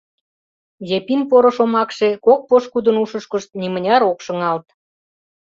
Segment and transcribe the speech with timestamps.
[0.97, 4.67] Епин поро шомакше кок пошкудын ушышкышт нимыняр ок шыҥалт.